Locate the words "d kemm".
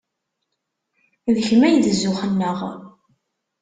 1.33-1.61